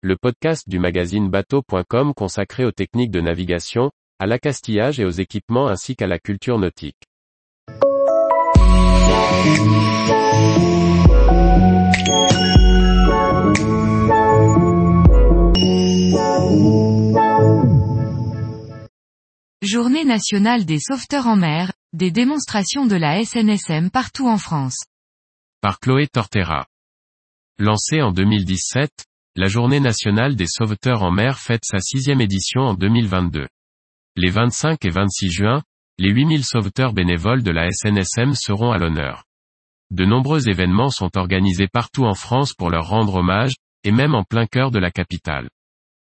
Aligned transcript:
le 0.00 0.16
podcast 0.16 0.68
du 0.68 0.78
magazine 0.78 1.28
bateau.com 1.28 2.14
consacré 2.14 2.64
aux 2.64 2.70
techniques 2.70 3.10
de 3.10 3.20
navigation, 3.20 3.90
à 4.20 4.26
l'accastillage 4.26 5.00
et 5.00 5.04
aux 5.04 5.10
équipements 5.10 5.66
ainsi 5.66 5.96
qu'à 5.96 6.06
la 6.06 6.20
culture 6.20 6.56
nautique. 6.56 7.02
Journée 19.60 20.04
nationale 20.04 20.64
des 20.64 20.78
sauveteurs 20.78 21.26
en 21.26 21.34
mer, 21.34 21.72
des 21.92 22.12
démonstrations 22.12 22.86
de 22.86 22.94
la 22.94 23.24
SNSM 23.24 23.90
partout 23.90 24.28
en 24.28 24.38
France. 24.38 24.78
Par 25.60 25.80
Chloé 25.80 26.06
Tortera. 26.06 26.66
Lancée 27.58 28.00
en 28.00 28.12
2017, 28.12 29.07
la 29.38 29.46
Journée 29.46 29.78
nationale 29.78 30.34
des 30.34 30.48
sauveteurs 30.48 31.04
en 31.04 31.12
mer 31.12 31.38
fête 31.38 31.62
sa 31.64 31.78
sixième 31.78 32.20
édition 32.20 32.62
en 32.62 32.74
2022. 32.74 33.46
Les 34.16 34.30
25 34.30 34.84
et 34.84 34.90
26 34.90 35.30
juin, 35.30 35.62
les 35.96 36.10
8000 36.10 36.44
sauveteurs 36.44 36.92
bénévoles 36.92 37.44
de 37.44 37.52
la 37.52 37.70
SNSM 37.70 38.34
seront 38.34 38.72
à 38.72 38.78
l'honneur. 38.78 39.22
De 39.92 40.04
nombreux 40.04 40.48
événements 40.48 40.90
sont 40.90 41.16
organisés 41.16 41.68
partout 41.68 42.04
en 42.04 42.14
France 42.14 42.52
pour 42.52 42.68
leur 42.68 42.88
rendre 42.88 43.14
hommage, 43.14 43.54
et 43.84 43.92
même 43.92 44.16
en 44.16 44.24
plein 44.24 44.46
cœur 44.46 44.72
de 44.72 44.80
la 44.80 44.90
capitale. 44.90 45.48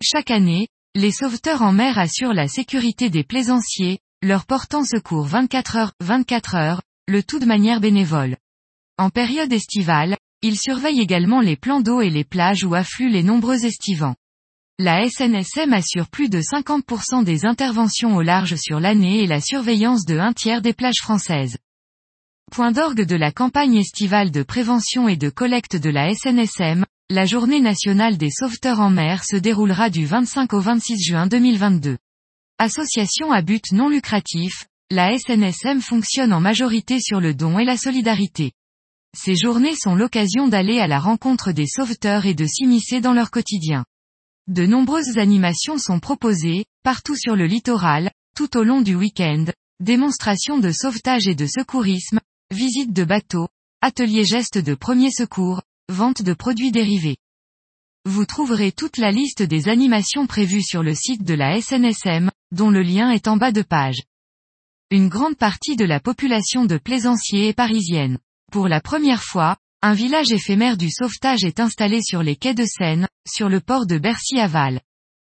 Chaque 0.00 0.30
année, 0.30 0.68
les 0.94 1.10
sauveteurs 1.10 1.62
en 1.62 1.72
mer 1.72 1.98
assurent 1.98 2.34
la 2.34 2.46
sécurité 2.46 3.10
des 3.10 3.24
plaisanciers, 3.24 3.98
leur 4.22 4.46
portant 4.46 4.84
secours 4.84 5.26
24 5.26 5.76
heures, 5.76 5.92
24 5.98 6.54
heures, 6.54 6.82
le 7.08 7.24
tout 7.24 7.40
de 7.40 7.46
manière 7.46 7.80
bénévole. 7.80 8.36
En 8.96 9.10
période 9.10 9.52
estivale, 9.52 10.16
ils 10.42 10.58
surveillent 10.58 11.00
également 11.00 11.40
les 11.40 11.56
plans 11.56 11.80
d'eau 11.80 12.00
et 12.00 12.10
les 12.10 12.24
plages 12.24 12.64
où 12.64 12.74
affluent 12.74 13.10
les 13.10 13.22
nombreux 13.22 13.64
estivants. 13.64 14.14
La 14.78 15.08
SNSM 15.08 15.72
assure 15.72 16.08
plus 16.08 16.28
de 16.28 16.40
50% 16.40 17.24
des 17.24 17.44
interventions 17.44 18.14
au 18.14 18.22
large 18.22 18.54
sur 18.54 18.78
l'année 18.78 19.24
et 19.24 19.26
la 19.26 19.40
surveillance 19.40 20.04
de 20.04 20.18
un 20.18 20.32
tiers 20.32 20.62
des 20.62 20.72
plages 20.72 21.00
françaises. 21.02 21.58
Point 22.52 22.70
d'orgue 22.70 23.04
de 23.04 23.16
la 23.16 23.32
campagne 23.32 23.76
estivale 23.76 24.30
de 24.30 24.44
prévention 24.44 25.08
et 25.08 25.16
de 25.16 25.30
collecte 25.30 25.74
de 25.74 25.90
la 25.90 26.14
SNSM, 26.14 26.86
la 27.10 27.26
journée 27.26 27.60
nationale 27.60 28.16
des 28.16 28.30
sauveteurs 28.30 28.80
en 28.80 28.90
mer 28.90 29.24
se 29.24 29.36
déroulera 29.36 29.90
du 29.90 30.06
25 30.06 30.52
au 30.52 30.60
26 30.60 31.04
juin 31.04 31.26
2022. 31.26 31.98
Association 32.58 33.32
à 33.32 33.42
but 33.42 33.72
non 33.72 33.88
lucratif, 33.88 34.66
la 34.90 35.16
SNSM 35.18 35.80
fonctionne 35.80 36.32
en 36.32 36.40
majorité 36.40 37.00
sur 37.00 37.20
le 37.20 37.34
don 37.34 37.58
et 37.58 37.64
la 37.64 37.76
solidarité. 37.76 38.52
Ces 39.16 39.36
journées 39.36 39.74
sont 39.74 39.94
l'occasion 39.94 40.48
d'aller 40.48 40.80
à 40.80 40.86
la 40.86 41.00
rencontre 41.00 41.52
des 41.52 41.66
sauveteurs 41.66 42.26
et 42.26 42.34
de 42.34 42.46
s'immiscer 42.46 43.00
dans 43.00 43.12
leur 43.12 43.30
quotidien. 43.30 43.84
De 44.46 44.66
nombreuses 44.66 45.18
animations 45.18 45.78
sont 45.78 46.00
proposées, 46.00 46.66
partout 46.82 47.16
sur 47.16 47.36
le 47.36 47.46
littoral, 47.46 48.10
tout 48.34 48.56
au 48.56 48.62
long 48.62 48.80
du 48.80 48.94
week-end, 48.94 49.46
démonstrations 49.80 50.58
de 50.58 50.70
sauvetage 50.72 51.26
et 51.26 51.34
de 51.34 51.46
secourisme, 51.46 52.20
visites 52.50 52.92
de 52.92 53.04
bateaux, 53.04 53.48
ateliers 53.80 54.24
gestes 54.24 54.58
de 54.58 54.74
premier 54.74 55.10
secours, 55.10 55.62
vente 55.88 56.22
de 56.22 56.34
produits 56.34 56.72
dérivés. 56.72 57.16
Vous 58.04 58.24
trouverez 58.24 58.72
toute 58.72 58.96
la 58.96 59.10
liste 59.10 59.42
des 59.42 59.68
animations 59.68 60.26
prévues 60.26 60.62
sur 60.62 60.82
le 60.82 60.94
site 60.94 61.24
de 61.24 61.34
la 61.34 61.60
SNSM, 61.60 62.30
dont 62.52 62.70
le 62.70 62.82
lien 62.82 63.10
est 63.10 63.28
en 63.28 63.36
bas 63.36 63.52
de 63.52 63.62
page. 63.62 64.02
Une 64.90 65.08
grande 65.08 65.36
partie 65.36 65.76
de 65.76 65.84
la 65.84 66.00
population 66.00 66.64
de 66.64 66.78
plaisanciers 66.78 67.48
est 67.48 67.52
parisienne. 67.52 68.18
Pour 68.50 68.66
la 68.66 68.80
première 68.80 69.22
fois, 69.22 69.56
un 69.82 69.92
village 69.92 70.32
éphémère 70.32 70.78
du 70.78 70.90
sauvetage 70.90 71.44
est 71.44 71.60
installé 71.60 72.00
sur 72.02 72.22
les 72.22 72.34
quais 72.34 72.54
de 72.54 72.64
Seine, 72.64 73.06
sur 73.30 73.50
le 73.50 73.60
port 73.60 73.86
de 73.86 73.98
Bercy-Aval. 73.98 74.80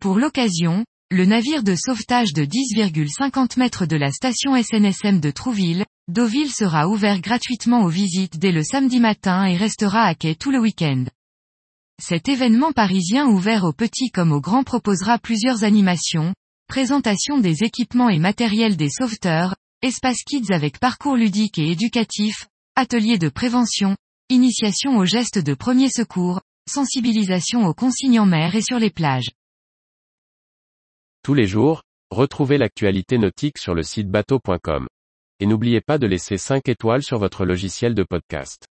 Pour 0.00 0.18
l'occasion, 0.18 0.86
le 1.10 1.26
navire 1.26 1.62
de 1.62 1.74
sauvetage 1.76 2.32
de 2.32 2.44
10,50 2.44 3.58
mètres 3.58 3.84
de 3.84 3.96
la 3.96 4.10
station 4.10 4.60
SNSM 4.60 5.20
de 5.20 5.30
Trouville, 5.30 5.84
Deauville 6.08 6.50
sera 6.50 6.88
ouvert 6.88 7.20
gratuitement 7.20 7.82
aux 7.82 7.90
visites 7.90 8.38
dès 8.38 8.52
le 8.52 8.62
samedi 8.62 9.00
matin 9.00 9.44
et 9.44 9.56
restera 9.56 10.04
à 10.04 10.14
quai 10.14 10.34
tout 10.34 10.50
le 10.50 10.58
week-end. 10.58 11.04
Cet 12.02 12.28
événement 12.28 12.72
parisien 12.72 13.26
ouvert 13.26 13.64
aux 13.64 13.72
petits 13.74 14.10
comme 14.10 14.32
aux 14.32 14.40
grands 14.40 14.64
proposera 14.64 15.18
plusieurs 15.18 15.62
animations, 15.62 16.34
présentation 16.68 17.38
des 17.38 17.64
équipements 17.64 18.08
et 18.08 18.18
matériels 18.18 18.76
des 18.76 18.90
sauveteurs, 18.90 19.54
espace 19.82 20.22
kids 20.24 20.52
avec 20.52 20.80
parcours 20.80 21.16
ludique 21.16 21.58
et 21.58 21.70
éducatif, 21.70 22.48
ateliers 22.76 23.18
de 23.18 23.28
prévention, 23.28 23.96
initiation 24.30 24.96
aux 24.96 25.04
gestes 25.04 25.38
de 25.38 25.54
premier 25.54 25.88
secours, 25.88 26.40
sensibilisation 26.68 27.66
aux 27.66 27.74
consignes 27.74 28.18
en 28.18 28.26
mer 28.26 28.56
et 28.56 28.62
sur 28.62 28.78
les 28.80 28.90
plages. 28.90 29.30
Tous 31.22 31.34
les 31.34 31.46
jours, 31.46 31.82
retrouvez 32.10 32.58
l'actualité 32.58 33.16
nautique 33.16 33.58
sur 33.58 33.74
le 33.74 33.82
site 33.82 34.10
bateau.com. 34.10 34.88
Et 35.40 35.46
n'oubliez 35.46 35.80
pas 35.80 35.98
de 35.98 36.06
laisser 36.06 36.36
5 36.36 36.68
étoiles 36.68 37.02
sur 37.02 37.18
votre 37.18 37.44
logiciel 37.44 37.94
de 37.94 38.02
podcast. 38.02 38.63